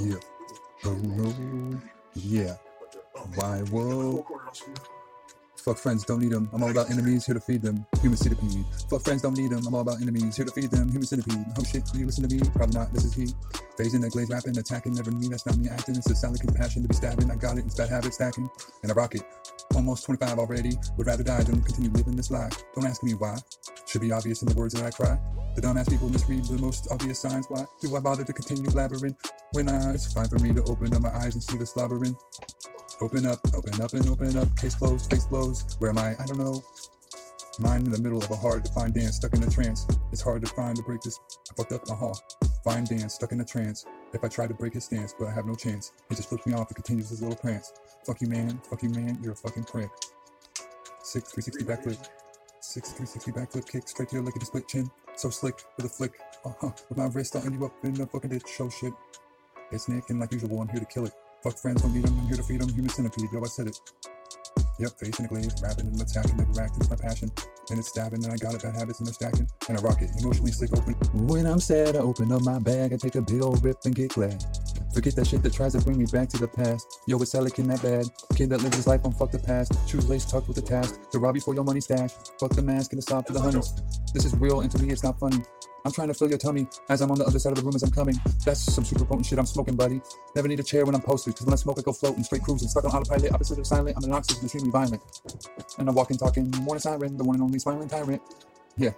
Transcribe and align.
Yeah. 0.00 0.16
Oh 0.84 0.94
no. 0.94 1.80
Yeah. 2.14 2.56
Why, 3.34 3.62
also, 3.72 4.26
Fuck 5.66 5.78
friends, 5.78 6.04
don't 6.04 6.20
need 6.20 6.30
them. 6.30 6.48
I'm 6.52 6.62
all 6.62 6.70
about 6.70 6.90
enemies, 6.92 7.26
here 7.26 7.34
to 7.34 7.40
feed 7.40 7.60
them. 7.60 7.84
Human 8.00 8.16
centipede. 8.16 8.64
Fuck 8.88 9.02
friends, 9.02 9.22
don't 9.22 9.36
need 9.36 9.50
them. 9.50 9.66
I'm 9.66 9.74
all 9.74 9.80
about 9.80 10.00
enemies, 10.00 10.36
here 10.36 10.44
to 10.46 10.52
feed 10.52 10.70
them. 10.70 10.88
Human 10.88 11.02
centipede. 11.02 11.44
Oh 11.58 11.64
shit, 11.64 11.84
do 11.86 11.98
you 11.98 12.06
listen 12.06 12.28
to 12.28 12.32
me? 12.32 12.40
Probably 12.54 12.78
not. 12.78 12.92
This 12.92 13.04
is 13.04 13.14
he. 13.14 13.26
Phasing 13.76 14.00
the 14.00 14.08
glaze 14.08 14.28
rapping, 14.28 14.56
attacking, 14.56 14.94
never 14.94 15.10
me. 15.10 15.26
That's 15.26 15.44
not 15.44 15.56
me 15.56 15.68
acting. 15.68 15.96
It's 15.96 16.08
a 16.08 16.14
solid 16.14 16.40
compassion 16.40 16.82
to 16.82 16.88
be 16.88 16.94
stabbing. 16.94 17.32
I 17.32 17.34
got 17.34 17.58
it. 17.58 17.66
It's 17.66 17.74
bad 17.74 17.88
habit 17.88 18.14
stacking. 18.14 18.48
And 18.84 18.92
I 18.92 18.94
rock 18.94 19.16
it. 19.16 19.22
Almost 19.74 20.04
25 20.04 20.38
already. 20.38 20.78
Would 20.98 21.06
rather 21.08 21.24
die 21.24 21.42
than 21.42 21.60
continue 21.62 21.90
living 21.90 22.14
this 22.14 22.30
lie. 22.30 22.50
Don't 22.76 22.86
ask 22.86 23.02
me 23.02 23.14
why. 23.14 23.36
Should 23.86 24.02
be 24.02 24.12
obvious 24.12 24.42
in 24.42 24.48
the 24.48 24.54
words 24.54 24.74
that 24.74 24.84
I 24.84 24.90
cry. 24.90 25.18
The 25.56 25.62
dumbass 25.62 25.88
people 25.88 26.10
misread 26.10 26.44
the 26.44 26.58
most 26.58 26.86
obvious 26.90 27.18
signs. 27.18 27.46
Why 27.48 27.64
do 27.80 27.96
I 27.96 28.00
bother 28.00 28.24
to 28.24 28.32
continue 28.34 28.70
blabbering 28.70 29.16
when 29.52 29.70
I, 29.70 29.94
it's 29.94 30.12
fine 30.12 30.28
for 30.28 30.38
me 30.38 30.52
to 30.52 30.62
open 30.64 30.92
up 30.92 31.00
my 31.00 31.08
eyes 31.16 31.32
and 31.32 31.42
see 31.42 31.56
the 31.56 31.64
slobbering? 31.64 32.14
Open 33.00 33.24
up, 33.24 33.40
open 33.56 33.80
up, 33.80 33.94
and 33.94 34.06
open 34.10 34.36
up. 34.36 34.54
Case 34.58 34.74
closed, 34.74 35.10
face 35.10 35.24
blows. 35.24 35.64
Where 35.78 35.90
am 35.90 35.96
I? 35.96 36.14
I 36.20 36.26
don't 36.26 36.36
know. 36.36 36.62
Mind 37.58 37.86
in 37.86 37.90
the 37.90 37.98
middle 37.98 38.22
of 38.22 38.30
a 38.30 38.36
hard 38.36 38.66
to 38.66 38.72
find 38.72 38.92
dance, 38.92 39.16
stuck 39.16 39.32
in 39.32 39.42
a 39.42 39.50
trance. 39.50 39.86
It's 40.12 40.20
hard 40.20 40.44
to 40.44 40.52
find 40.52 40.76
to 40.76 40.82
break 40.82 41.00
this. 41.00 41.18
I 41.50 41.54
fucked 41.54 41.72
up 41.72 41.88
my 41.88 41.94
hall. 41.94 42.20
Fine 42.62 42.84
dance, 42.84 43.14
stuck 43.14 43.32
in 43.32 43.40
a 43.40 43.44
trance. 43.44 43.86
If 44.12 44.22
I 44.24 44.28
try 44.28 44.46
to 44.46 44.52
break 44.52 44.74
his 44.74 44.84
stance, 44.84 45.14
but 45.18 45.28
I 45.28 45.32
have 45.32 45.46
no 45.46 45.54
chance. 45.54 45.92
He 46.10 46.16
just 46.16 46.28
flips 46.28 46.46
me 46.46 46.52
off 46.52 46.68
and 46.68 46.76
continues 46.76 47.08
his 47.08 47.22
little 47.22 47.36
prance. 47.36 47.72
Fuck 48.04 48.20
you, 48.20 48.28
man. 48.28 48.60
Fuck 48.68 48.82
you, 48.82 48.90
man. 48.90 49.18
You're 49.22 49.32
a 49.32 49.36
fucking 49.36 49.64
prick. 49.64 49.88
Six 51.02 51.32
360 51.32 51.64
backflip. 51.64 52.08
Six 52.60 52.92
360 52.92 53.32
backflip 53.32 53.66
kick 53.70 53.88
straight 53.88 54.10
to 54.10 54.16
your 54.16 54.24
lickety 54.24 54.44
split 54.44 54.68
chin. 54.68 54.90
So 55.16 55.30
slick 55.30 55.62
with 55.76 55.86
a 55.86 55.88
flick. 55.88 56.12
Uh 56.44 56.52
huh. 56.60 56.70
With 56.88 56.98
my 56.98 57.06
wrist, 57.06 57.36
I'll 57.36 57.44
end 57.44 57.54
you 57.54 57.64
up 57.64 57.72
in 57.82 58.00
a 58.00 58.06
fucking 58.06 58.30
ditch. 58.30 58.48
Show 58.48 58.68
shit. 58.68 58.92
It's 59.72 59.88
Nick, 59.88 60.10
and 60.10 60.20
like 60.20 60.32
usual, 60.32 60.60
I'm 60.60 60.68
here 60.68 60.80
to 60.80 60.86
kill 60.86 61.06
it. 61.06 61.12
Fuck 61.42 61.58
friends, 61.58 61.82
don't 61.82 61.92
need 61.94 62.04
them. 62.04 62.16
I'm 62.20 62.26
here 62.26 62.36
to 62.36 62.42
feed 62.42 62.60
them. 62.60 62.68
Human 62.68 62.90
centipede, 62.90 63.32
yo, 63.32 63.42
I 63.42 63.46
said 63.46 63.66
it. 63.66 63.80
Yep, 64.78 64.90
facing 65.00 65.24
the 65.24 65.28
glaze, 65.28 65.54
rapping 65.62 65.86
and 65.86 66.00
attacking, 66.00 66.36
never 66.36 66.60
acting, 66.60 66.80
it's 66.80 66.90
my 66.90 66.96
passion. 66.96 67.32
And 67.70 67.78
it's 67.78 67.88
stabbing, 67.88 68.22
and 68.24 68.32
I 68.32 68.36
got 68.36 68.54
it, 68.54 68.62
bad 68.62 68.76
habits, 68.76 69.00
and 69.00 69.06
they're 69.06 69.14
stacking. 69.14 69.48
And 69.68 69.78
I 69.78 69.80
rock 69.80 70.02
it, 70.02 70.10
emotionally 70.20 70.52
slick 70.52 70.76
open. 70.76 70.94
When 71.26 71.46
I'm 71.46 71.60
sad, 71.60 71.96
I 71.96 72.00
open 72.00 72.30
up 72.30 72.42
my 72.42 72.58
bag, 72.58 72.92
I 72.92 72.96
take 72.96 73.14
a 73.14 73.22
big 73.22 73.40
old 73.42 73.64
rip 73.64 73.78
and 73.86 73.94
get 73.94 74.10
glad. 74.10 74.44
Forget 74.96 75.14
that 75.16 75.26
shit 75.26 75.42
that 75.42 75.52
tries 75.52 75.74
to 75.74 75.80
bring 75.82 75.98
me 75.98 76.06
back 76.06 76.26
to 76.30 76.38
the 76.38 76.48
past. 76.48 77.02
Yo, 77.06 77.18
it's 77.18 77.34
Alec 77.34 77.56
that 77.56 77.82
bad. 77.82 78.06
Kid 78.34 78.48
that 78.48 78.62
lives 78.62 78.76
his 78.76 78.86
life 78.86 79.04
on 79.04 79.12
fuck 79.12 79.30
the 79.30 79.38
past. 79.38 79.76
Shoes 79.86 80.08
lace 80.08 80.24
tucked 80.24 80.48
with 80.48 80.56
the 80.56 80.62
task. 80.62 81.10
To 81.10 81.18
rob 81.18 81.34
you 81.34 81.42
for 81.42 81.54
your 81.54 81.64
money 81.64 81.82
stash. 81.82 82.12
Fuck 82.40 82.52
the 82.52 82.62
mask 82.62 82.92
and 82.92 82.98
the 82.98 83.02
stop 83.02 83.26
for 83.26 83.34
the 83.34 83.40
honeys. 83.40 83.74
This 84.14 84.24
is 84.24 84.34
real, 84.36 84.62
and 84.62 84.70
to 84.70 84.78
me, 84.82 84.88
it's 84.88 85.02
not 85.02 85.20
funny. 85.20 85.36
I'm 85.84 85.92
trying 85.92 86.08
to 86.08 86.14
fill 86.14 86.30
your 86.30 86.38
tummy 86.38 86.66
as 86.88 87.02
I'm 87.02 87.10
on 87.10 87.18
the 87.18 87.26
other 87.26 87.38
side 87.38 87.52
of 87.52 87.58
the 87.58 87.62
room 87.62 87.74
as 87.74 87.82
I'm 87.82 87.90
coming. 87.90 88.18
That's 88.46 88.72
some 88.72 88.86
super 88.86 89.04
potent 89.04 89.26
shit 89.26 89.38
I'm 89.38 89.44
smoking, 89.44 89.76
buddy. 89.76 90.00
Never 90.34 90.48
need 90.48 90.60
a 90.60 90.62
chair 90.62 90.86
when 90.86 90.94
I'm 90.94 91.02
posted, 91.02 91.36
cause 91.36 91.44
when 91.44 91.52
I 91.52 91.56
smoke, 91.56 91.78
I 91.78 91.82
go 91.82 91.92
floating, 91.92 92.24
straight 92.24 92.42
cruising, 92.42 92.68
stuck 92.68 92.86
on 92.86 92.92
autopilot, 92.92 93.32
opposite 93.32 93.58
of 93.58 93.66
silent. 93.66 93.98
I'm 93.98 94.04
an 94.04 94.12
oxygen, 94.12 94.44
extremely 94.44 94.70
violent. 94.70 95.02
And 95.76 95.90
I'm 95.90 95.94
walking, 95.94 96.16
talking, 96.16 96.50
morning 96.62 96.80
siren, 96.80 97.18
the 97.18 97.24
one 97.24 97.36
and 97.36 97.44
only 97.44 97.58
smiling 97.58 97.86
tyrant. 97.86 98.22
Yeah. 98.78 98.92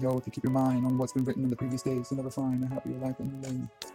Yo, 0.00 0.20
to 0.20 0.30
keep 0.30 0.44
your 0.44 0.52
mind 0.52 0.86
on 0.86 0.96
what's 0.96 1.12
been 1.12 1.24
written 1.24 1.44
in 1.44 1.50
the 1.50 1.56
previous 1.56 1.82
days, 1.82 2.08
to 2.08 2.14
never 2.14 2.30
find 2.30 2.62
a 2.62 2.66
happier 2.68 2.98
life 2.98 3.18
than 3.18 3.30
you 3.30 3.93